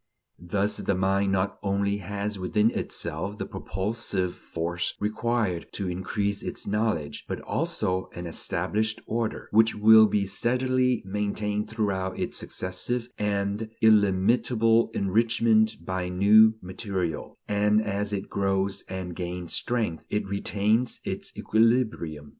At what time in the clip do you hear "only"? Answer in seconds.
1.61-1.97